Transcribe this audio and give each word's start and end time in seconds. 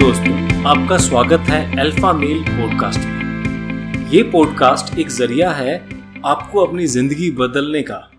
दोस्तों, 0.00 0.64
आपका 0.64 0.98
स्वागत 0.98 1.40
है 1.40 1.78
अल्फ़ा 1.80 2.12
मेल 2.12 2.42
पॉडकास्ट 2.42 3.00
में। 3.00 4.08
ये 4.10 4.22
पॉडकास्ट 4.22 4.98
एक 4.98 5.08
ज़रिया 5.08 5.50
है 5.50 5.88
आपको 6.24 6.66
अपनी 6.66 6.86
ज़िंदगी 6.86 7.30
बदलने 7.30 7.82
का। 7.82 8.10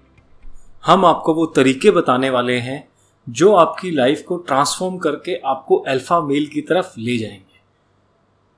हम 0.85 1.05
आपको 1.05 1.33
वो 1.33 1.45
तरीके 1.45 1.91
बताने 1.91 2.29
वाले 2.29 2.57
हैं 2.57 2.89
जो 3.29 3.53
आपकी 3.55 3.91
लाइफ 3.91 4.21
को 4.21 4.37
ट्रांसफॉर्म 4.37 4.97
करके 4.97 5.35
आपको 5.35 5.75
अल्फ़ा 5.75 6.21
मेल 6.21 6.47
की 6.47 6.61
तरफ़ 6.61 6.93
ले 6.97 7.17
जाएँगे। 7.17 7.59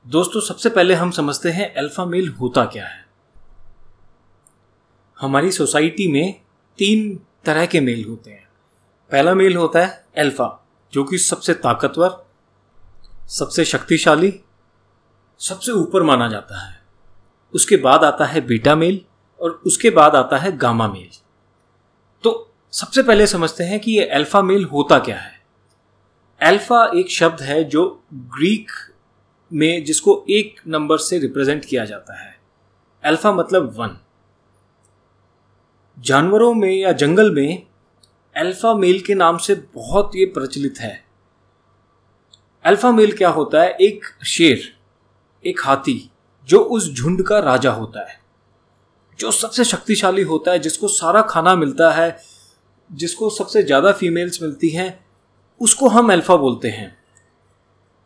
दोस्तों, 0.08 0.42
सबसे 0.42 0.70
पहले 0.70 0.94
हम 0.94 1.12
समझते 1.12 1.50
हैं 1.50 1.74
अल्फ़ा 1.76 2.06
मेल 2.06 2.30
होता 2.30 2.66
क्या 2.66 2.86
है। 2.86 3.06
हमारी 5.20 5.52
सोसाइटी 5.52 6.08
में 6.08 6.42
तीन 6.78 7.20
तरह 7.46 7.66
के 7.66 7.80
मेल 7.80 8.06
होते 8.06 8.32
हैं। 8.32 8.48
पहला 9.12 9.34
मेल 9.34 9.56
होता 9.56 9.86
है 9.86 10.06
अल्फ़ा 10.18 10.66
जो 10.94 11.04
कि 11.04 11.18
सबसे 11.18 11.54
ताकतवर 11.54 12.23
सबसे 13.28 13.66
शक्तिशाली, 13.66 14.40
सबसे 15.40 15.72
ऊपर 15.72 16.04
माना 16.04 16.28
जाता 16.28 16.70
है। 16.70 16.82
उसके 17.54 17.78
बाद 17.78 18.04
आता 18.04 18.26
है 18.26 18.42
बीटा 18.42 18.76
मेल 18.76 19.02
और 19.42 19.62
उसके 19.66 19.90
बाद 19.90 20.16
आता 20.16 20.38
है 20.38 20.58
गामा 20.58 20.88
मेल। 20.88 21.10
तो 22.24 22.54
सबसे 22.72 23.04
पहले 23.04 23.28
समझते 23.28 23.64
हैं 23.64 23.80
कि 23.80 23.92
ये 23.92 24.06
अल्फ़ा 24.06 24.42
मेल 24.42 24.64
होता 24.64 25.00
क्या 25.00 25.18
है। 25.18 25.42
अल्फ़ा 26.42 26.92
एक 26.96 27.10
शब्द 27.10 27.42
है 27.42 27.64
जो 27.64 28.04
ग्रीक 28.14 28.72
में 29.54 29.84
जिसको 29.84 30.26
एक 30.30 30.62
नंबर 30.68 30.98
से 30.98 31.20
रिप्रेजेंट 31.20 31.66
किया 31.66 31.86
जाता 31.86 32.24
है। 32.24 32.40
अल्फ़ा 33.04 33.32
मतलब 33.32 33.74
वन। 33.78 33.98
जानवरों 36.00 36.54
में 36.54 36.76
या 36.76 36.92
जंगल 36.92 37.32
में 37.32 37.68
अल्फ़ा 38.36 38.74
मेल 38.74 39.00
के 39.00 39.16
नाम 39.16 39.38
से 39.38 39.56
बहुत 39.56 40.12
ये 40.16 40.26
प्रचलित 40.26 40.76
है। 40.80 41.03
अल्फ़ा 42.66 42.92
मेल 42.92 43.12
क्या 43.12 43.30
होता 43.30 43.62
है? 43.62 43.70
एक 43.72 44.06
शेर, 44.26 44.74
एक 45.46 45.60
हाथी, 45.64 46.12
जो 46.48 46.60
उस 46.60 46.94
झुंड 46.94 47.24
का 47.24 47.40
राजा 47.40 47.72
होता 47.72 48.10
है, 48.10 48.22
जो 49.20 49.32
सबसे 49.32 49.64
शक्तिशाली 49.64 50.22
होता 50.22 50.52
है, 50.52 50.60
जिसको 50.60 50.88
सारा 50.88 51.22
खाना 51.22 51.56
मिलता 51.56 51.92
है, 51.92 52.18
जिसको 52.92 53.30
सबसे 53.30 53.64
ज़्यादा 53.64 53.92
फीमेल्स 53.92 54.42
मिलती 54.42 54.70
हैं, 54.70 55.06
उसको 55.62 55.88
हम 55.88 56.12
अल्फ़ा 56.12 56.36
बोलते 56.36 56.70
हैं, 56.70 56.98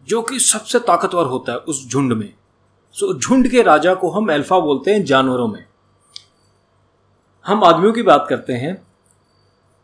जो 0.08 0.22
कि 0.22 0.40
सबसे 0.40 0.80
ताकतवर 0.80 1.26
होता 1.26 1.52
है 1.52 1.58
उस 1.58 1.88
झुंड 1.90 2.14
में। 2.14 2.34
सो 2.92 3.20
झुंड 3.20 3.48
के 3.48 3.62
राजा 3.62 3.94
को 3.94 4.10
हम 4.10 4.34
अल्फ़ा 4.34 4.60
बोलते 4.60 4.94
हैं 4.94 5.06
जानवरों 5.06 5.48
में। 5.48 5.66
हम 7.46 7.64
आदमियों 7.64 7.94
की 7.94 8.02
बात 8.02 8.26
करते 8.30 8.54
हैं। 8.54 8.88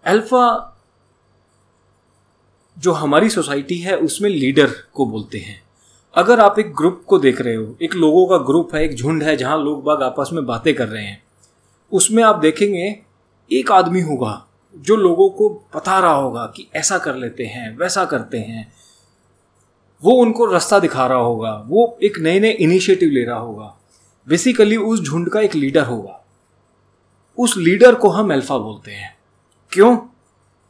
अल्फ़ा 0.06 0.73
जो 2.80 2.92
हमारी 2.92 3.30
सोसाइटी 3.30 3.78
है, 3.78 3.98
उसमें 3.98 4.30
लीडर 4.30 4.72
को 4.94 5.06
बोलते 5.06 5.38
हैं। 5.38 5.64
अगर 6.16 6.40
आप 6.40 6.60
एक 6.60 6.76
ग्रुप 6.76 7.04
को 7.08 7.18
देख 7.18 7.42
रहे 7.42 7.56
हो, 7.56 7.78
एक 7.82 7.94
लोगों 7.94 8.28
का 8.28 8.38
ग्रुप 8.38 8.76
है, 8.76 8.84
एक 8.84 8.96
झुंड 8.96 9.24
है, 9.24 9.38
जहाँ 9.38 9.64
लोग 9.64 9.84
बाग 9.84 10.04
आपस 10.04 10.30
में 10.34 10.46
बातें 10.46 10.76
कर 10.76 10.88
रहे 10.88 11.04
हैं, 11.04 11.24
उसमें 11.92 12.24
आप 12.24 12.36
देखेंगे, 12.36 13.00
एक 13.52 13.72
आदमी 13.72 14.02
होगा, 14.02 14.48
जो 14.76 14.96
लोगों 14.96 15.30
को 15.30 15.50
बता 15.76 16.00
रहा 16.00 16.14
होगा 16.14 16.46
कि 16.46 16.68
ऐसा 16.76 16.98
कर 16.98 17.16
लेते 17.16 17.46
हैं, 17.46 17.78
वैसा 17.78 18.06
करते 18.06 18.38
हैं। 18.38 18.74
वो 20.04 20.12
उनको 20.12 20.46
रास्ता 20.46 20.80
दिखा 20.80 21.08
रहा 21.08 21.18
होगा, 21.18 21.64
वो 21.68 22.00
एक 22.04 22.20
नए 22.20 22.40
नए 22.40 22.52
इनिशिएटिव 22.52 23.10
ले 23.10 23.24
रहा 23.24 23.40
होगा। 23.40 23.78
बेसिकली 24.28 24.78
उस 24.78 25.02
झुंड 25.02 25.30
का 25.30 25.42
एक 25.42 25.56
लीडर 25.56 25.84
होगा। 25.84 26.26
उस 27.38 27.58
लीडर 27.58 27.96
को 27.96 28.10
हम 28.10 28.34
अल्फ़ा 28.34 28.58
बोलते 28.58 28.92
हैं। 28.92 29.18
क्यों? 29.72 29.98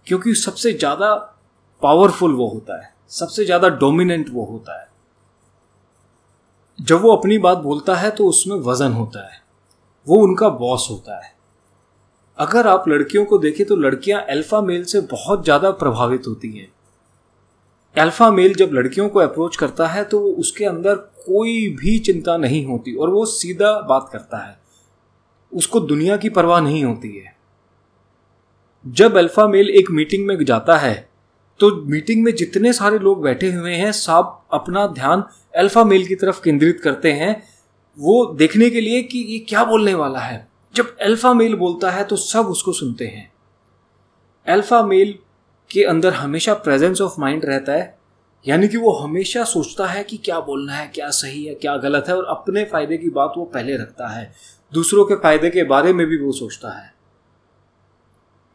क्योंकि 0.08 0.34
सबसे 0.34 0.74
ज़्यादा 0.74 1.33
पावरफुल 1.84 2.34
वो 2.34 2.48
होता 2.48 2.82
है, 2.82 2.94
सबसे 3.12 3.46
ज़्यादा 3.46 3.70
डोमिनेंट 3.70 4.30
वो 4.32 4.46
होता 4.46 4.80
है। 4.80 4.88
जब 6.80 7.02
वो 7.02 7.16
अपनी 7.16 7.38
बात 7.40 7.58
बोलता 7.60 7.96
है 7.96 8.10
तो 8.12 8.28
उसमें 8.28 8.56
वज़न 8.62 8.92
होता 8.94 9.26
है, 9.26 9.42
वो 10.08 10.18
उनका 10.20 10.50
बॉस 10.52 10.88
होता 10.92 11.16
है। 11.18 11.32
अगर 12.38 12.68
आप 12.68 12.88
लड़कियों 12.88 13.26
को 13.26 13.38
देखें 13.38 13.66
तो 13.66 13.76
लड़कियाँ 13.78 14.22
अल्फ़ा 14.30 14.62
मेल 14.62 14.84
से 14.86 15.02
बहुत 15.04 15.44
ज़्यादा 15.44 15.72
प्रभावित 15.74 16.28
होती 16.28 16.52
हैं। 16.52 16.72
अल्फ़ा 17.96 18.30
मेल 18.32 18.54
जब 18.56 18.70
लड़कियों 18.74 19.08
को 19.10 19.20
अप्रोच 19.20 19.56
करता 19.56 19.88
है 19.88 20.04
तो 20.06 20.20
उसके 20.20 20.66
अंदर 20.66 20.96
कोई 21.26 21.68
भी 21.76 21.98
चिंता 22.00 22.38
नहीं 22.38 22.66
होती 22.66 22.96
और 22.96 23.10
वो 23.10 23.26
सीधा 23.28 23.72
बात 23.90 24.10
करता 24.14 24.38
है। 24.40 24.58
उसको 25.52 25.80
दुनिया 25.82 26.18
की 26.18 26.30
परवाह 26.32 26.62
नहीं 26.62 26.84
होती 26.84 27.16
है। 27.18 27.36
जब 28.86 29.18
अल्फ़ा 29.18 29.48
मेल 29.48 29.70
एक 29.72 29.92
मीटिंग 29.92 30.26
में 30.28 30.44
जाता 30.46 30.78
है 30.78 30.96
तो 31.60 31.76
मीटिंग 31.86 32.24
में 32.24 32.36
जितने 32.36 32.74
सारे 32.74 33.00
लोग 33.00 33.22
बैठे 33.22 33.52
हुए 33.52 33.74
हैं, 33.74 33.92
सब 33.92 34.40
अपना 34.54 34.88
ध्यान 34.88 35.24
अल्फ़ा 35.56 35.84
मेल 35.84 36.06
की 36.08 36.16
तरफ़ 36.16 36.42
केंद्रित 36.44 36.82
करते 36.82 37.12
हैं। 37.12 37.44
वो 37.98 38.26
देखने 38.26 38.70
के 38.70 38.82
लिए 38.82 39.02
कि 39.04 39.20
ये 39.20 39.40
क्या 39.40 39.64
बोलने 39.64 39.94
वाला 39.94 40.20
है। 40.20 40.48
जब 40.76 40.98
अल्फ़ा 40.98 41.34
मेल 41.34 41.56
बोलता 41.56 41.92
है 41.92 42.04
तो 42.04 42.16
सब 42.16 42.46
उसको 42.46 42.74
सुनते 42.74 43.06
हैं। 43.06 43.32
अल्फ़ा 44.48 44.82
मेल 44.84 45.18
के 45.72 45.84
अंदर 45.84 46.14
हमेशा 46.14 46.54
प्रेजेंस 46.54 47.02
ऑफ़ 47.02 47.20
माइंड 47.20 47.46
रहता 47.46 47.74
है। 47.74 47.98
यानी 48.48 48.68
कि 48.68 48.78
वो 48.78 48.92
हमेशा 48.92 49.44
सोचता 49.44 49.88
है 49.88 50.04
कि 50.04 50.18
क्या 50.18 50.40
बोलना 50.40 50.74
है, 50.74 50.88
क्या 50.88 51.10
सही 51.10 51.46
है, 51.46 51.56
क्या 51.56 51.78
गलत 51.78 52.06
है, 52.08 52.16
और 52.18 52.26
अपने 52.26 52.64
फ़ायदे 52.66 52.98
की 52.98 53.10
बात 53.10 53.34
वो 53.38 53.46
पहले 53.46 53.78
रखता 53.78 54.08
है। 54.08 54.34
दूसरों 54.74 55.06
के 55.06 55.16
फ़ायदे 55.16 55.50
के 55.50 55.64
बारे 55.64 55.94
में 55.94 56.08
भी 56.08 56.18
वो 56.18 56.32
सोचता 56.32 56.70
है। 56.80 56.94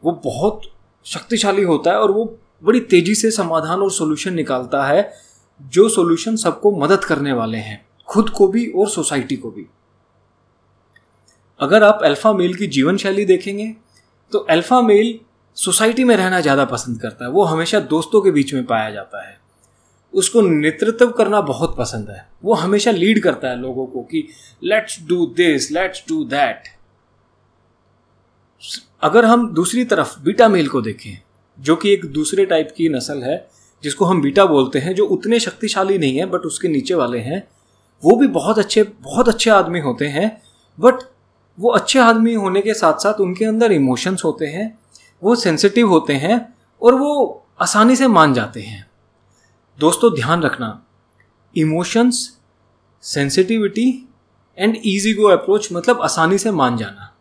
वो 0.03 0.11
बहुत 0.11 0.61
शक्तिशाली 1.05 1.63
होता 1.63 1.91
है 1.91 1.97
और 1.97 2.11
वो 2.11 2.25
बड़ी 2.63 2.79
तेज़ी 2.81 3.15
से 3.15 3.31
समाधान 3.31 3.79
और 3.79 3.91
सोल्यूशन 3.91 4.33
निकालता 4.33 4.83
है, 4.85 5.11
जो 5.61 5.87
सोल्यूशन 5.89 6.35
सबको 6.37 6.71
मदद 6.77 7.03
करने 7.03 7.33
वाले 7.33 7.57
हैं, 7.59 7.85
खुद 8.07 8.29
को 8.29 8.47
भी 8.47 8.65
और 8.67 8.89
सोसाइटी 8.89 9.35
को 9.35 9.51
भी। 9.51 9.65
अगर 11.59 11.83
आप 11.83 11.99
अल्फ़ा 12.03 12.33
मेल 12.33 12.53
की 12.53 12.67
जीवन 12.69 12.97
शैली 12.97 13.25
देखेंगे 13.25 13.75
तो 14.31 14.39
अल्फ़ा 14.49 14.81
मेल 14.81 15.19
सोसाइटी 15.57 16.03
में 16.03 16.15
रहना 16.15 16.39
ज़्यादा 16.41 16.65
पसंद 16.65 16.99
करता 17.01 17.25
है। 17.25 17.31
वो 17.31 17.43
हमेशा 17.45 17.79
दोस्तों 17.89 18.21
के 18.21 18.31
बीच 18.31 18.53
में 18.53 18.65
पाया 18.65 18.89
जाता 18.91 19.27
है। 19.27 19.37
उसको 20.13 20.41
नेतृत्व 20.41 21.09
करना 21.09 21.41
बहुत 21.43 21.75
पसंद 21.77 22.09
है। 22.09 22.27
वो 22.43 22.53
हमेशा 22.55 22.91
लीड 22.91 23.21
करता 23.23 23.49
है 23.49 23.59
लोगों 23.59 23.85
को 23.85 24.03
कि 24.03 24.27
let's 24.63 24.99
do 25.07 25.25
this 25.37 25.71
let's 25.71 26.03
do 26.09 26.23
that 26.25 26.67
अगर 29.03 29.25
हम 29.25 29.47
दूसरी 29.53 29.83
तरफ़ 29.85 30.19
बीटा 30.21 30.47
मेल 30.49 30.67
को 30.67 30.81
देखें 30.81 31.17
जो 31.59 31.75
कि 31.75 31.93
एक 31.93 32.05
दूसरे 32.05 32.45
टाइप 32.45 32.73
की 32.77 32.89
नस्ल 32.89 33.23
है, 33.23 33.47
जिसको 33.83 34.05
हम 34.05 34.21
बीटा 34.21 34.45
बोलते 34.45 34.79
हैं, 34.79 34.95
जो 34.95 35.05
उतने 35.05 35.39
शक्तिशाली 35.39 35.97
नहीं 35.97 36.17
है 36.17 36.25
बट 36.25 36.39
उसके 36.39 36.67
नीचे 36.67 36.93
वाले 36.93 37.19
हैं, 37.19 37.47
वो 38.03 38.15
भी 38.15 38.27
बहुत 38.27 38.59
अच्छे 38.59 38.83
बहुत 38.83 39.29
अच्छे 39.29 39.49
आदमी 39.49 39.79
होते 39.79 40.07
हैं 40.07 40.41
बट 40.77 41.03
वो 41.57 41.69
अच्छे 41.69 41.99
आदमी 41.99 42.33
होने 42.33 42.61
के 42.61 42.73
साथ 42.73 42.99
साथ 42.99 43.19
उनके 43.21 43.45
अंदर 43.45 43.71
इमोशंस 43.71 44.21
होते 44.25 44.45
हैं, 44.45 44.77
वो 45.21 45.35
सेंसिटिव 45.35 45.89
होते 45.89 46.13
हैं, 46.13 46.37
और 46.81 46.95
वो 46.95 47.45
आसानी 47.61 47.95
से 47.95 48.07
मान 48.07 48.33
जाते 48.33 48.61
हैं। 48.61 48.85
दोस्तों, 49.79 50.13
ध्यान 50.15 50.41
रखना 50.41 50.85
emotions 51.55 52.37
sensitivity 53.03 53.87
and 54.57 54.77
easy 54.85 55.13
go 55.13 55.27
approach 55.27 55.67
मतलब 55.71 56.01
आसानी 56.01 56.37
से 56.37 56.51
मान 56.51 56.77
जाना। 56.77 57.13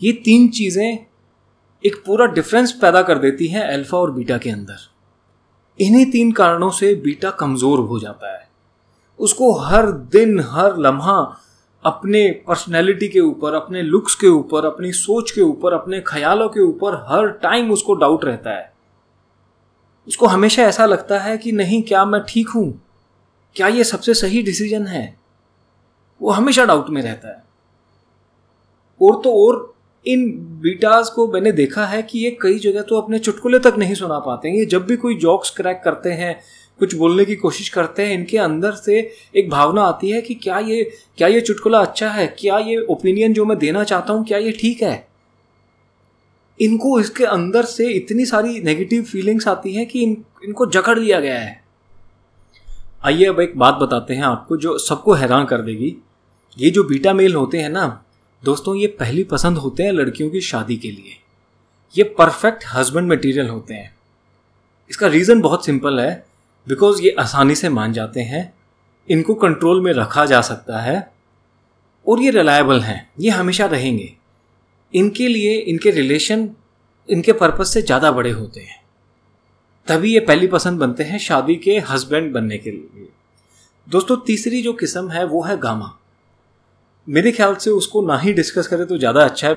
ये 0.00 0.12
तीन 0.24 0.48
चीज़ें 0.48 1.06
एक 1.86 2.02
पूरा 2.06 2.26
डिफरेंस 2.26 2.72
पैदा 2.72 3.02
कर 3.02 3.18
देती 3.18 3.46
है 3.46 3.72
अल्फ़ा 3.72 3.98
और 3.98 4.10
बीटा 4.10 4.38
के 4.38 4.50
अंदर। 4.50 4.74
इन्हीं 5.80 6.10
तीन 6.10 6.32
कारणों 6.32 6.70
से 6.70 6.94
बीटा 6.94 7.30
कमज़ोर 7.30 7.78
हो 7.78 7.98
जाता 7.98 8.38
है। 8.38 8.48
उसको 9.18 9.52
हर 9.52 9.90
दिन, 9.92 10.40
हर 10.40 10.76
लम्हा 10.76 11.38
अपने 11.84 12.30
पर्सनैलिटी 12.46 13.08
के 13.08 13.20
ऊपर, 13.20 13.54
अपने 13.54 13.82
लुक्स 13.82 14.14
के 14.14 14.26
ऊपर, 14.26 14.64
अपनी 14.64 14.92
सोच 14.92 15.30
के 15.30 15.40
ऊपर, 15.40 15.72
अपने 15.72 16.00
ख्यालों 16.00 16.48
के 16.48 16.60
ऊपर 16.60 16.94
हर 17.08 17.28
टाइम 17.28 17.70
उसको 17.70 17.94
डाउट 17.94 18.24
रहता 18.24 18.50
है। 18.50 18.72
उसको 20.08 20.26
हमेशा 20.26 20.62
ऐसा 20.62 20.86
लगता 20.86 21.18
है 21.18 21.38
कि 21.38 21.52
नहीं, 21.52 21.82
क्या 21.82 22.04
मैं 22.04 22.20
ठीक 22.28 22.48
हूँ? 22.48 22.82
क्या 23.54 23.68
ये 23.68 23.84
सबसे 23.84 24.14
सही 24.14 24.42
डिसीज़न 24.42 24.86
है? 24.86 25.18
वो 26.22 26.30
हमेशा 26.30 26.64
डाउट 26.64 26.90
में 26.90 27.02
रहता 27.02 27.28
है। 27.28 27.44
और 29.02 29.20
तो 29.22 29.46
और 29.46 29.74
इन 30.06 30.30
बीटाज 30.62 31.08
को 31.08 31.26
मैंने 31.32 31.52
देखा 31.52 31.84
है 31.86 32.02
कि 32.02 32.18
ये 32.18 32.30
कई 32.42 32.58
जगह 32.58 32.82
तो 32.82 33.00
अपने 33.00 33.18
चुटकुले 33.18 33.58
तक 33.58 33.74
नहीं 33.78 33.94
सुना 33.94 34.18
पाते 34.18 34.48
हैं। 34.48 34.56
ये 34.56 34.64
जब 34.66 34.86
भी 34.86 34.96
कोई 34.96 35.14
जॉक्स 35.14 35.50
क्रैक 35.50 35.80
करते 35.84 36.10
हैं, 36.10 36.38
कुछ 36.80 36.94
बोलने 36.94 37.24
की 37.24 37.36
कोशिश 37.36 37.68
करते 37.68 38.06
हैं, 38.06 38.14
इनके 38.14 38.38
अंदर 38.38 38.72
से 38.72 38.98
एक 39.36 39.50
भावना 39.50 39.82
आती 39.82 40.10
है 40.10 40.20
कि 40.22 40.34
क्या 40.34 40.58
ये 40.58 40.82
क्या 41.18 41.28
ये 41.28 41.40
चुटकुला 41.40 41.78
अच्छा 41.78 42.08
है? 42.08 42.26
क्या 42.38 42.58
ये 42.58 42.76
ओपिनियन 42.80 43.32
जो 43.32 43.44
मैं 43.44 43.58
देना 43.58 43.84
चाहता 43.84 44.12
हूँ, 44.12 44.24
क्या 44.24 44.38
ये 44.38 44.52
ठीक 44.52 44.82
है? 44.82 45.08
इनको 46.60 46.98
इसके 47.00 47.24
अंदर 47.24 47.64
से 47.64 47.88
इतनी 47.88 48.24
सारी 48.26 48.60
नेगेटिव 48.60 49.02
फीलिंग्स 49.02 49.48
आती 49.48 49.72
हैं 49.74 49.86
कि 49.86 50.02
इन, 50.02 50.24
इनको 50.44 50.66
जकड़ 50.66 50.98
लिया 50.98 51.20
गया 51.20 51.38
है। 51.38 51.60
आइए 53.04 53.24
अब 53.24 53.40
एक 53.40 53.58
बात 53.58 53.74
बताते 53.74 54.14
हैं 54.14 54.22
आपको 54.22 54.56
जो 54.56 54.78
सबको 54.78 55.12
हैरान 55.12 55.44
कर 55.44 55.60
देगी। 55.60 55.96
ये 56.56 56.70
जो 56.70 56.84
बीटा 56.84 57.12
मेल 57.12 57.34
होते 57.34 57.58
हैं 57.58 57.70
ना 57.70 58.04
दोस्तों, 58.42 58.74
ये 58.76 58.86
पहली 58.86 59.22
पसंद 59.24 59.58
होते 59.58 59.82
हैं 59.82 59.92
लड़कियों 59.92 60.30
की 60.30 60.40
शादी 60.40 60.76
के 60.76 60.90
लिए। 60.90 61.16
ये 61.94 62.04
परफेक्ट 62.18 62.64
हस्बैंड 62.74 63.10
मटेरियल 63.12 63.48
होते 63.48 63.74
हैं। 63.74 63.94
इसका 64.90 65.06
रीज़न 65.06 65.40
बहुत 65.40 65.64
सिंपल 65.66 66.00
है 66.00 66.24
बिकॉज़ 66.66 67.02
ये 67.02 67.14
आसानी 67.18 67.54
से 67.54 67.68
मान 67.68 67.92
जाते 67.92 68.20
हैं, 68.20 68.52
इनको 69.08 69.34
कंट्रोल 69.34 69.80
में 69.80 69.92
रखा 69.92 70.24
जा 70.26 70.40
सकता 70.40 70.80
है, 70.80 71.12
और 72.06 72.22
ये 72.22 72.30
रिलायबल 72.30 72.80
हैं, 72.80 73.10
ये 73.20 73.30
हमेशा 73.30 73.66
रहेंगे। 73.66 74.12
इनके 74.94 75.28
लिए, 75.28 75.54
इनके 75.54 75.90
रिलेशन 75.90 76.48
इनके 77.08 77.32
पर्पज 77.32 77.66
से 77.66 77.82
ज़्यादा 77.82 78.10
बड़े 78.12 78.30
होते 78.30 78.60
हैं। 78.60 78.80
तभी 79.88 80.14
ये 80.14 80.20
पहली 80.20 80.46
पसंद 80.46 80.78
बनते 80.78 81.02
हैं 81.02 81.18
शादी 81.18 81.56
के 81.56 81.78
हस्बैंड 81.78 82.32
बनने 82.32 82.58
के 82.58 82.70
लिए। 82.70 83.08
दोस्तों, 83.86 84.16
तीसरी 84.16 84.62
जो 84.62 84.72
किस्म 84.72 85.10
है, 85.10 85.24
वो 85.24 85.42
है 85.42 85.58
गामा। 85.58 85.98
मेरे 87.08 87.32
ख्याल 87.32 87.54
से 87.54 87.70
उसको 87.70 88.02
ना 88.02 88.18
ही 88.18 88.32
डिस्कस 88.32 88.66
करें 88.66 88.86
तो 88.86 88.98
ज़्यादा 88.98 89.24
अच्छा 89.24 89.48
है। 89.48 89.56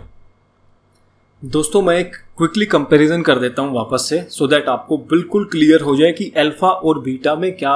दोस्तों, 1.41 1.81
मैं 1.81 1.97
एक 1.97 2.15
क्विकली 2.37 2.65
कंपैरिजन 2.65 3.21
कर 3.21 3.39
देता 3.39 3.61
हूँ 3.61 3.73
वापस 3.73 4.05
से 4.09 4.21
सो 4.21 4.43
so 4.45 4.49
दैट 4.51 4.67
आपको 4.69 4.97
बिल्कुल 5.09 5.45
क्लियर 5.45 5.81
हो 5.81 5.95
जाए 5.95 6.11
कि 6.11 6.31
अल्फ़ा 6.37 6.69
और 6.69 6.99
बीटा 6.99 7.35
में 7.35 7.51
क्या 7.57 7.75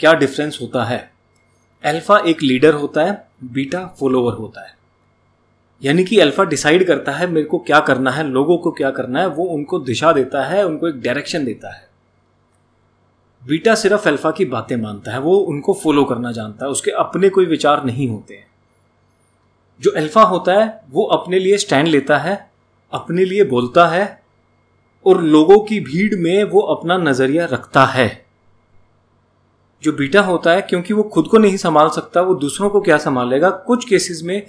क्या 0.00 0.12
डिफरेंस 0.14 0.58
होता 0.62 0.84
है। 0.84 0.98
अल्फ़ा 1.84 2.18
एक 2.18 2.42
लीडर 2.42 2.74
होता 2.74 3.04
है 3.04 3.22
बीटा 3.44 3.84
फॉलोवर 4.00 4.32
होता 4.32 4.66
है। 4.66 4.74
यानी 5.82 6.04
कि 6.04 6.18
अल्फ़ा 6.18 6.44
डिसाइड 6.44 6.86
करता 6.86 7.12
है 7.12 7.26
मेरे 7.26 7.46
को 7.46 7.58
क्या 7.58 7.80
करना 7.80 8.10
है, 8.10 8.26
लोगों 8.28 8.58
को 8.58 8.70
क्या 8.70 8.90
करना 8.90 9.20
है, 9.20 9.26
वो 9.26 9.44
उनको 9.46 9.78
दिशा 9.78 10.12
देता 10.12 10.44
है, 10.44 10.64
उनको 10.66 10.88
एक 10.88 11.00
डायरेक्शन 11.00 11.44
देता 11.44 11.74
है। 11.74 11.88
बीटा 13.42 13.74
सिर्फ़ 13.74 14.08
अल्फ़ा 14.08 14.30
की 14.30 14.44
बातें 14.44 14.76
मानता 14.76 15.12
है, 15.12 15.20
वो 15.20 15.36
उनको 15.36 15.74
फॉलो 15.74 16.04
करना 16.04 16.32
जानता 16.32 16.64
है, 16.64 16.70
उसके 16.70 16.90
अपने 16.90 17.28
कोई 17.28 17.46
विचार 17.46 17.84
नहीं 17.84 18.08
होते 18.08 18.34
हैं। 18.34 18.48
जो 19.80 19.90
अल्फ़ा 19.90 20.22
होता 20.22 20.52
है, 20.52 20.80
वो 20.90 21.04
अपने 21.04 21.38
लिए 21.38 21.58
स्टैंड 21.58 21.88
लेता 21.88 22.18
है, 22.18 22.50
अपने 22.92 23.24
लिए 23.24 23.44
बोलता 23.44 23.86
है, 23.86 24.22
और 25.06 25.22
लोगों 25.22 25.58
की 25.60 25.80
भीड़ 25.80 26.16
में 26.16 26.44
वो 26.44 26.60
अपना 26.60 26.98
नज़रिया 26.98 27.44
रखता 27.44 27.84
है। 27.84 28.26
जो 29.82 29.92
बीटा 29.92 30.20
होता 30.20 30.50
है, 30.50 30.62
क्योंकि 30.62 30.94
वो 30.94 31.02
खुद 31.02 31.26
को 31.26 31.38
नहीं 31.38 31.56
संभाल 31.56 31.88
सकता, 31.88 32.20
वो 32.20 32.34
दूसरों 32.34 32.70
को 32.70 32.80
क्या 32.80 32.98
संभालेगा? 32.98 33.50
कुछ 33.50 33.88
केसेस 33.88 34.22
में 34.22 34.46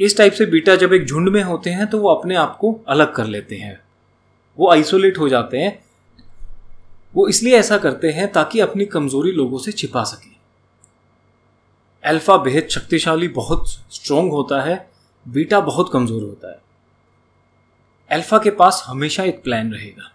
इस 0.00 0.16
टाइप 0.16 0.32
से 0.32 0.46
बीटा 0.46 0.76
जब 0.76 0.92
एक 0.92 1.06
झुंड 1.06 1.28
में 1.28 1.42
होते 1.42 1.70
हैं 1.70 1.86
तो 1.86 1.98
वो 1.98 2.08
अपने 2.08 2.34
आप 2.34 2.56
को 2.56 2.80
अलग 2.88 3.14
कर 3.14 3.26
लेते 3.26 3.56
हैं। 3.56 3.80
वो 4.58 4.70
आइसोलेट 4.70 5.18
हो 5.18 5.28
जाते 5.28 5.58
हैं। 5.58 5.84
वो 7.14 7.28
इसलिए 7.28 7.56
ऐसा 7.56 7.78
करते 7.78 8.10
हैं 8.10 8.32
ताकि 8.32 8.60
अपनी 8.60 8.84
कमज़ोरी 8.84 9.32
लोगों 9.32 9.58
से 9.58 9.72
छिपा 9.72 10.02
सके। 10.02 10.31
अल्फ़ा 12.04 12.36
बेहद 12.36 12.68
शक्तिशाली, 12.68 13.28
बहुत 13.28 13.68
स्ट्रोंग 13.68 14.32
होता 14.32 14.62
है 14.62 14.90
बीटा 15.28 15.60
बहुत 15.60 15.90
कमज़ोर 15.92 16.22
होता 16.22 16.50
है। 16.50 16.60
अल्फ़ा 18.10 18.38
के 18.38 18.50
पास 18.50 18.84
हमेशा 18.86 19.24
एक 19.24 19.42
प्लान 19.42 19.72
रहेगा। 19.72 20.12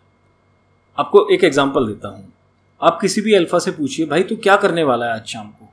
आपको 1.00 1.30
एक 1.31 1.44
एग्जांपल 1.44 1.88
देता 1.88 2.07
हूँ। 2.07 2.34
आप 2.81 2.98
किसी 3.01 3.22
भी 3.22 3.34
अल्फ़ा 3.34 3.60
से 3.60 3.72
पूछिए, 3.72 4.06
भाई, 4.06 4.24
तू 4.24 4.36
क्या 4.36 4.56
करने 4.56 4.84
वाला 4.84 5.06
है 5.06 5.13
आज 5.13 5.25
शाम 5.25 5.48
को? 5.48 5.69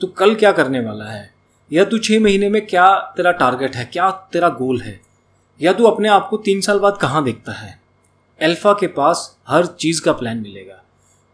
तू 0.00 0.06
कल 0.06 0.34
क्या 0.34 0.52
करने 0.52 0.80
वाला 0.80 1.04
है? 1.04 1.34
या 1.72 1.84
तू 1.84 1.98
छह 1.98 2.20
महीने 2.20 2.48
में 2.48 2.66
क्या 2.66 2.96
तेरा 2.96 3.32
टारगेट 3.32 3.76
है? 3.76 3.84
क्या 3.84 4.10
तेरा 4.10 4.48
गोल 4.48 4.80
है? 4.80 5.00
या 5.62 5.72
तू 5.72 5.84
अपने 5.84 6.08
आप 6.08 6.28
को 6.28 6.36
तीन 6.36 6.60
साल 6.60 6.78
बाद 6.78 6.98
कहाँ 7.00 7.24
देखता 7.24 7.52
है? 7.52 7.80
अल्फ़ा 8.42 8.72
के 8.72 8.86
पास 8.86 9.38
हर 9.48 9.66
चीज़ 9.66 10.02
का 10.02 10.12
प्लान 10.12 10.38
मिलेगा। 10.38 10.82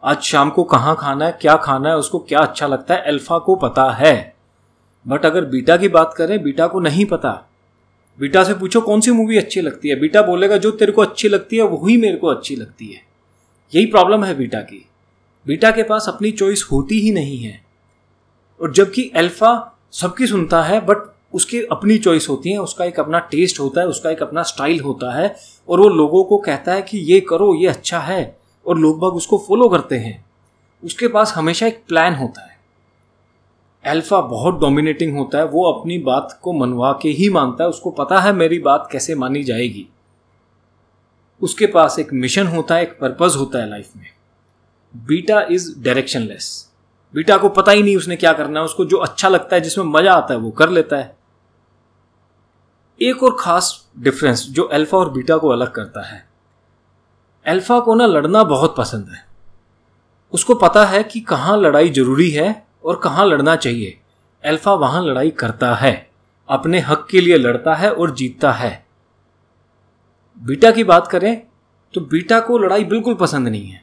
आज 0.05 0.21
शाम 0.21 0.49
को 0.49 0.63
कहाँ 0.63 0.95
खाना 0.99 1.25
है, 1.25 1.37
क्या 1.41 1.55
खाना 1.55 1.89
है, 1.89 1.97
उसको 1.97 2.19
क्या 2.19 2.39
अच्छा 2.39 2.67
लगता 2.67 2.93
है, 2.93 3.01
अल्फ़ा 3.01 3.39
को 3.39 3.55
पता 3.55 3.91
है। 3.91 4.35
बट 5.07 5.25
अगर 5.25 5.45
बीटा 5.45 5.77
की 5.77 5.87
बात 5.87 6.13
करें, 6.17 6.43
बीटा 6.43 6.67
को 6.67 6.79
नहीं 6.79 7.05
पता। 7.05 7.49
बीटा 8.19 8.43
से 8.43 8.53
पूछो, 8.53 8.81
कौन 8.81 9.01
सी 9.01 9.11
मूवी 9.11 9.37
अच्छी 9.37 9.61
लगती 9.61 9.89
है? 9.89 9.95
बीटा 9.95 10.21
बोलेगा, 10.21 10.57
जो 10.57 10.71
तेरे 10.71 10.91
को 10.91 11.01
अच्छी 11.01 11.29
लगती 11.29 11.57
है, 11.57 11.63
वही 11.63 11.97
मेरे 11.97 12.17
को 12.17 12.27
अच्छी 12.27 12.55
लगती 12.55 12.87
है। 12.87 13.01
यही 13.75 13.85
प्रॉब्लम 13.85 14.23
है 14.23 14.35
बीटा 14.35 14.59
की। 14.59 14.89
बीटा 15.47 15.71
के 15.71 15.83
पास 15.83 16.05
अपनी 16.07 16.31
चॉइस 16.31 16.67
होती 16.71 16.99
ही 16.99 17.11
नहीं 17.11 17.37
है। 17.37 17.63
और 18.61 18.73
जबकि 18.73 19.11
अल्फ़ा 19.15 19.79
सबकी 19.91 20.27
सुनता 20.27 20.63
है 20.63 20.79
बट 20.79 21.13
उसकी 21.33 21.61
अपनी 21.61 21.97
चॉइस 21.97 22.29
होती 22.29 22.51
है, 22.51 22.57
उसका 22.57 22.85
एक 22.85 22.99
अपना 22.99 23.19
टेस्ट 23.19 23.59
होता 23.59 23.81
है, 23.81 23.87
उसका 23.87 24.09
एक 24.09 24.21
अपना 24.21 24.43
स्टाइल 24.43 24.79
होता 24.79 25.15
है, 25.15 25.35
और 25.69 25.79
वो 25.79 25.89
लोगों 25.89 26.23
को 26.23 26.37
कहता 26.37 26.73
है 26.73 26.81
कि, 26.81 26.97
ये 26.97 27.19
करो, 27.19 27.55
ये 27.55 27.67
अच्छा 27.67 27.99
है। 27.99 28.42
और 28.67 28.79
लोग 28.79 28.99
बाग 28.99 29.13
उसको 29.13 29.37
फॉलो 29.37 29.69
करते 29.69 29.95
हैं। 29.95 30.25
उसके 30.83 31.07
पास 31.07 31.33
हमेशा 31.33 31.67
एक 31.67 31.83
प्लान 31.87 32.15
होता 32.15 32.41
है। 32.41 32.57
अल्फ़ा 33.85 34.21
बहुत 34.21 34.59
डोमिनेटिंग 34.59 35.17
होता 35.17 35.37
है, 35.37 35.45
वो 35.45 35.71
अपनी 35.71 35.97
बात 35.97 36.39
को 36.41 36.53
मनवा 36.53 36.99
के 37.01 37.09
ही 37.09 37.29
मानता 37.29 37.63
है, 37.63 37.69
उसको 37.69 37.91
पता 37.91 38.19
है 38.19 38.33
मेरी 38.33 38.59
बात 38.59 38.89
कैसे 38.91 39.15
मानी 39.15 39.43
जाएगी। 39.43 39.87
उसके 41.41 41.65
पास 41.65 41.99
एक 41.99 42.13
मिशन 42.13 42.47
होता 42.47 42.75
है, 42.75 42.83
एक 42.83 42.99
पर्पज 42.99 43.35
होता 43.35 43.59
है 43.59 43.69
लाइफ 43.69 43.89
में। 43.97 44.07
बीटा 44.95 45.41
इज़ 45.41 45.83
डायरेक्शनलेस 45.83 46.69
बीटा 47.13 47.37
को 47.37 47.49
पता 47.49 47.71
ही 47.71 47.83
नहीं 47.83 47.97
उसने 47.97 48.15
क्या 48.15 48.33
करना 48.33 48.59
है, 48.59 48.65
उसको 48.65 48.85
जो 48.85 48.97
अच्छा 48.97 49.29
लगता 49.29 49.55
है, 49.55 49.61
जिसमें 49.61 49.85
मज़ा 49.85 50.13
आता 50.13 50.33
है, 50.33 50.39
वो 50.39 50.51
कर 50.51 50.69
लेता 50.69 50.97
है। 50.97 51.17
एक 53.01 53.23
और 53.23 53.37
खास 53.39 53.87
डिफरेंस 53.99 54.47
जो 54.49 54.63
अल्फ़ा 54.63 54.97
और 54.97 55.09
बीटा 55.09 55.37
को 55.37 55.49
अलग 55.49 55.71
करता 55.71 56.01
है। 56.01 56.32
अल्फ़ा 57.45 57.79
को 57.79 57.95
ना 57.95 58.05
लड़ना 58.05 58.43
बहुत 58.45 58.75
पसंद 58.77 59.07
है। 59.09 59.23
उसको 60.33 60.55
पता 60.55 60.85
है 60.85 61.03
कि 61.03 61.19
कहाँ 61.21 61.57
लड़ाई 61.57 61.89
ज़रूरी 61.89 62.29
है 62.29 62.65
और 62.85 62.95
कहाँ 62.95 63.25
लड़ना 63.25 63.55
चाहिए। 63.55 63.97
अल्फ़ा 64.43 64.73
वहाँ 64.73 65.03
लड़ाई 65.03 65.29
करता 65.31 65.73
है, 65.75 66.09
अपने 66.49 66.79
हक 66.79 67.05
के 67.11 67.21
लिए 67.21 67.37
लड़ता 67.37 67.73
है 67.75 67.91
और 67.91 68.11
जीतता 68.11 68.51
है। 68.51 68.71
बीटा 70.41 70.71
की 70.71 70.83
बात 70.83 71.07
करें 71.07 71.41
तो 71.93 72.01
बीटा 72.03 72.39
को 72.39 72.57
लड़ाई 72.57 72.83
बिल्कुल 72.85 73.13
पसंद 73.15 73.47
नहीं 73.47 73.67
है। 73.67 73.81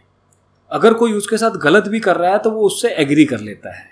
अगर 0.70 0.94
कोई 0.94 1.12
उसके 1.12 1.36
साथ 1.36 1.56
गलत 1.58 1.88
भी 1.88 2.00
कर 2.00 2.16
रहा 2.16 2.32
है 2.32 2.38
तो 2.38 2.50
वो 2.50 2.66
उससे 2.66 2.88
एग्री 2.94 3.24
कर 3.24 3.40
लेता 3.40 3.76
है। 3.76 3.88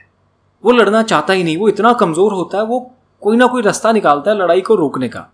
वो 0.65 0.73
लड़ना 0.73 1.03
चाहता 1.03 1.33
ही 1.33 1.45
नहीं, 1.45 1.57
वो 1.57 1.69
इतना 1.69 1.93
कमज़ोर 1.93 2.33
होता 2.33 2.59
है, 2.59 2.65
वो 2.65 2.91
कोई 3.23 3.37
ना 3.37 3.47
कोई 3.47 3.63
रास्ता 3.63 3.93
निकालता 3.93 4.31
है 4.31 4.37
लड़ाई 4.37 4.61
को 4.61 4.75
रोकने 4.75 5.09
का। 5.09 5.27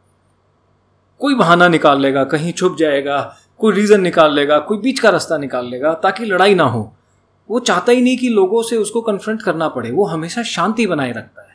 कोई 1.21 1.35
बहाना 1.35 1.69
निकाल 1.69 2.01
लेगा, 2.01 2.25
कहीं 2.25 2.53
छुप 2.53 2.77
जाएगा 2.77 3.37
कोई 3.61 3.75
रीजन 3.75 4.01
निकाल 4.01 4.35
लेगा, 4.35 4.59
कोई 4.59 4.79
बीच 4.79 5.01
का 5.01 5.11
रास्ता 5.11 5.39
निकाल 5.39 5.67
लेगा, 5.67 5.95
ताकि 5.95 6.25
लड़ाई 6.25 6.55
ना 6.55 6.65
हो। 6.65 6.93
वो 7.51 7.59
चाहता 7.61 7.93
ही 7.93 8.01
नहीं 8.01 8.17
कि 8.17 8.29
लोगों 8.29 8.63
से 8.63 8.77
उसको 8.77 9.01
कन्फ्रंट 9.01 9.43
करना 9.43 9.69
पड़े। 9.69 9.91
वो 9.91 10.05
हमेशा 10.05 10.43
शांति 10.43 10.87
बनाए 10.87 11.13
रखता 11.13 11.43
है। 11.43 11.53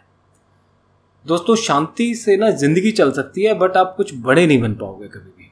दोस्तों, 1.25 1.55
शांति 1.55 2.13
से 2.15 2.37
ना 2.37 2.49
ज़िंदगी 2.49 2.91
चल 2.91 3.11
सकती 3.11 3.43
है 3.43 3.53
बट 3.53 3.77
आप 3.77 3.93
कुछ 3.97 4.13
बड़े 4.15 4.47
नहीं 4.47 4.61
बन 4.61 4.73
पाओगे 4.73 5.07
कभी 5.07 5.29
भी। 5.29 5.51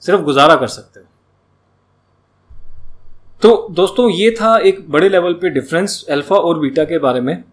सिर्फ़ 0.00 0.22
गुजारा 0.22 0.56
कर 0.56 0.66
सकते 0.66 1.00
हो। 1.00 1.06
तो 3.42 3.68
दोस्तों, 3.70 4.10
ये 4.10 4.30
था 4.30 4.56
एक 4.58 4.90
बड़े 4.90 5.08
लेवल 5.08 5.32
पे 5.32 5.50
डिफरेंस 5.50 6.04
अल्फ़ा 6.10 6.36
और 6.36 6.58
बीटा 6.58 6.84
के 6.84 6.98
बारे 6.98 7.20
में। 7.20 7.44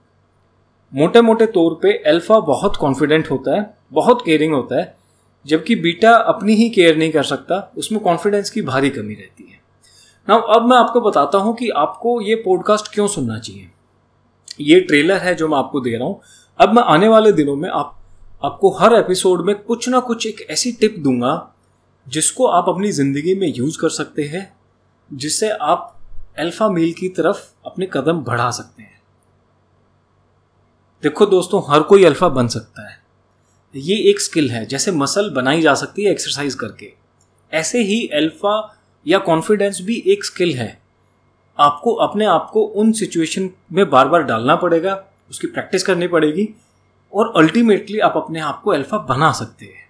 मोटे 0.94 1.22
मोटे 1.22 1.46
तौर 1.46 1.80
पे 1.82 1.94
अल्फ़ा 2.08 2.40
बहुत 2.40 2.76
कॉन्फिडेंट 2.76 3.32
होता 3.32 3.56
है, 3.56 3.74
बहुत 3.94 4.22
केयरिंग 4.26 4.54
होता 4.54 4.80
है। 4.80 4.99
जबकि 5.46 5.75
बीटा 5.75 6.15
अपनी 6.15 6.53
ही 6.53 6.69
केयर 6.69 6.98
नहीं 6.98 7.12
कर 7.12 7.24
सकता, 7.24 7.74
उसमें 7.77 8.01
कॉन्फिडेंस 8.01 8.50
की 8.50 8.62
भारी 8.62 8.89
कमी 8.89 9.13
रहती 9.13 9.43
है। 9.43 9.60
ना 10.29 10.36
अब 10.36 10.65
मैं 10.69 10.77
आपको 10.77 11.01
बताता 11.01 11.38
हूँ 11.38 11.55
कि 11.55 11.69
आपको 11.69 12.22
ये 12.22 12.36
पॉडकास्ट 12.36 12.93
क्यों 12.93 13.08
सुनना 13.08 13.39
चाहिए। 13.39 13.69
ये 14.62 14.79
ट्रेलर 14.79 15.17
है 15.17 15.36
जो 15.36 15.48
मैं 15.48 15.58
आपको 15.58 15.81
दे 15.81 15.96
रहा 15.98 16.08
हूँ। 16.08 16.22
अब 16.60 16.74
मैं 16.74 16.84
आने 16.84 17.08
वाले 17.08 17.31
दिनों 17.31 17.55
में 17.55 17.69
आप, 17.69 18.00
आपको 18.43 18.72
हर 18.72 18.93
एपिसोड 18.93 19.46
में 19.46 19.55
कुछ 19.55 19.89
ना 19.89 20.00
कुछ 20.00 20.27
एक 20.27 20.48
ऐसी 20.50 20.72
टिप 20.72 20.96
दूँगा, 21.00 21.53
जिसको 22.08 22.48
आप 22.48 22.65
अपनी 22.69 22.91
ज़िंदगी 22.91 23.36
में 23.36 23.53
यूज़ 23.55 23.77
कर 23.79 23.89
सकते 23.89 24.24
हैं, 24.24 24.58
जिससे 25.13 25.50
आप 25.50 26.00
अल्फ़ा 26.39 26.69
मील 26.69 26.93
की 26.93 27.10
तरफ़ 27.10 27.53
अपने 27.65 27.86
कदम 27.93 28.19
बढ़ा 28.19 28.51
सकते 28.51 28.84
हैं। 28.84 29.01
देखो 31.03 31.25
दोस्तों, 31.25 31.63
हर 31.69 31.84
कोई 31.84 32.03
अल्फ़ा 32.03 32.29
बन 32.29 32.48
सकता 32.48 32.89
है। 32.89 32.99
ये 33.76 33.96
एक 34.10 34.22
स्किल 34.22 34.50
है, 34.52 34.66
जैसे 34.66 34.92
मसल 34.92 35.30
बनाई 35.30 35.62
जा 35.62 35.74
सकती 35.74 36.04
है 36.04 36.12
एक्सरसाइज 36.12 36.56
करके। 36.56 36.92
ऐसे 37.52 37.82
ही 37.84 38.08
अल्फ़ा 38.08 38.78
या 39.06 39.18
कॉन्फिडेंस 39.18 39.82
भी 39.82 40.04
एक 40.08 40.26
स्किल 40.26 40.54
है। 40.56 40.78
आपको 41.60 41.94
अपने 41.94 42.26
आप 42.26 42.50
को 42.54 42.62
उन 42.62 42.92
सिचुएशन 42.92 43.50
में 43.74 43.90
बार 43.90 44.08
बार 44.08 44.24
डालना 44.24 44.56
पड़ेगा, 44.56 45.04
उसकी 45.30 45.48
प्रैक्टिस 45.48 45.84
करनी 45.84 46.08
पड़ेगी 46.08 46.48
और 47.14 47.34
अल्टीमेटली 47.38 48.00
आप 48.00 48.14
अपने 48.18 48.40
आप 48.40 48.62
को 48.62 48.72
अल्फ़ा 48.72 48.98
बना 48.98 49.32
सकते 49.32 49.66
हैं। 49.66 49.88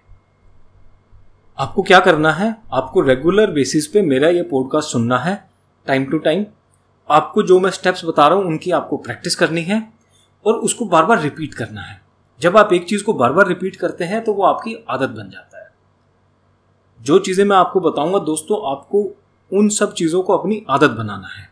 आपको 1.58 1.82
क्या 1.82 2.00
करना 2.00 2.32
है? 2.32 2.56
आपको 2.72 3.00
रेगुलर 3.00 3.50
बेसिस 3.50 3.86
पे 3.86 4.02
मेरा 4.02 4.28
ये 4.28 4.42
पॉडकास्ट 4.42 4.88
सुनना 4.88 5.18
है 5.18 5.48
टाइम 5.86 6.04
टू 6.04 6.18
टाइम 6.18 6.44
आपको 7.08 7.42
जो 7.42 7.58
मैं 7.60 7.70
स्टेप्स 7.70 8.04
बता 8.04 8.26
रहा 8.28 8.38
हूँ, 8.38 8.46
उनकी 8.46 8.70
आपको 8.70 8.96
प्रैक्टिस 8.96 9.34
करनी 9.34 9.62
है 9.62 9.82
और 10.46 10.54
उसको 10.54 10.84
बार 10.84 11.04
बार 11.04 11.22
रिपीट 11.22 11.54
करना 11.54 11.80
है। 11.80 12.09
जब 12.40 12.56
आप 12.56 12.72
एक 12.72 12.88
चीज़ 12.88 13.02
को 13.04 13.12
बार 13.12 13.32
बार 13.32 13.48
रिपीट 13.48 13.76
करते 13.76 14.04
हैं 14.04 14.22
तो 14.24 14.32
वो 14.34 14.44
आपकी 14.44 14.74
आदत 14.90 15.08
बन 15.10 15.30
जाता 15.30 15.58
है। 15.58 15.68
जो 17.00 17.18
चीज़ें 17.18 17.44
मैं 17.44 17.56
आपको 17.56 17.80
बताऊँगा, 17.80 18.18
दोस्तों, 18.20 18.60
आपको 18.70 19.08
उन 19.50 19.68
सब 19.70 19.92
चीज़ों 19.94 20.22
को 20.22 20.36
अपनी 20.36 20.62
आदत 20.70 20.90
बनाना 20.90 21.28
है। 21.28 21.48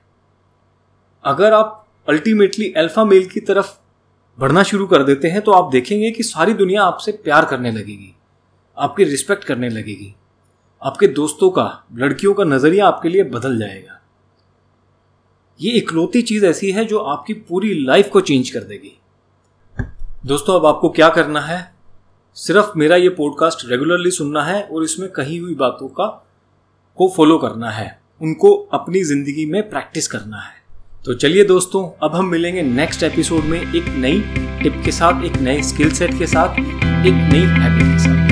अगर 1.24 1.52
आप 1.52 1.84
अल्टीमेटली 2.08 2.72
अल्फ़ा 2.74 3.04
मेल 3.04 3.26
की 3.26 3.40
तरफ़ 3.40 3.76
बढ़ना 4.38 4.62
शुरू 4.62 4.86
कर 4.86 5.02
देते 5.02 5.28
हैं 5.28 5.40
तो 5.42 5.52
आप 5.52 5.70
देखेंगे 5.72 6.10
कि 6.10 6.22
सारी 6.22 6.52
दुनिया 6.54 6.82
आपसे 6.82 7.12
प्यार 7.14 7.44
करने 7.44 7.70
लगेगी, 7.70 8.14
आपकी 8.76 9.04
रिस्पेक्ट 9.04 9.44
करने 9.44 9.68
लगेगी, 9.68 10.14
आपके 10.82 11.06
दोस्तों 11.08 11.50
का, 11.50 11.84
लड़कियों 11.94 12.34
का 12.34 12.44
नज़रिया 12.44 12.86
आपके 12.86 13.08
लिए 13.08 13.22
बदल 13.26 13.58
जाएगा। 13.58 14.00
ये 15.60 15.72
इकलौती 15.72 16.22
चीज़ 16.22 16.46
ऐसी 16.46 16.70
है 16.70 16.84
जो 16.84 16.98
आपकी 16.98 17.34
पूरी 17.34 17.74
लाइफ 17.84 18.10
को 18.10 18.20
चेंज 18.20 18.50
कर 18.50 18.60
देगी। 18.60 18.96
दोस्तों, 20.26 20.60
अब 20.60 20.66
आपको 20.66 20.88
क्या 20.88 21.08
करना 21.08 21.40
है? 21.40 21.72
सिर्फ़ 22.34 22.72
मेरा 22.76 22.96
ये 22.96 23.08
पॉडकास्ट 23.08 23.70
रेगुलरली 23.70 24.10
सुनना 24.10 24.42
है 24.42 24.62
और 24.62 24.84
इसमें 24.84 25.10
कही 25.10 25.36
हुई 25.36 25.54
बातों 25.54 25.88
का, 25.88 26.26
को 26.96 27.12
फॉलो 27.16 27.38
करना 27.38 27.70
है। 27.70 28.00
उनको 28.22 28.54
अपनी 28.54 29.04
ज़िंदगी 29.04 29.46
में 29.46 29.70
प्रैक्टिस 29.70 30.08
करना 30.08 30.36
है। 30.36 30.52
तो 31.04 31.14
चलिए 31.14 31.44
दोस्तों, 31.44 31.98
अब 32.02 32.14
हम 32.14 32.26
मिलेंगे 32.26 32.62
नेक्स्ट 32.62 33.02
एपिसोड 33.02 33.44
में 33.44 33.60
एक 33.60 33.88
नई 33.88 34.20
टिप 34.62 34.82
के 34.84 34.92
साथ, 34.92 35.24
एक 35.24 35.36
नए 35.36 35.62
स्किल 35.62 35.90
सेट 35.90 36.18
के 36.18 36.26
साथ, 36.26 36.58
एक 37.06 37.32
नई 37.32 37.40
हैबिट 37.40 37.82
के 37.82 37.98
साथ। 37.98 38.27